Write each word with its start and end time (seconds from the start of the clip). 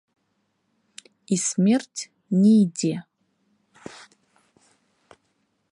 І 1.35 1.37
смерць 1.47 1.99
не 2.39 2.53
ідзе! 2.63 2.93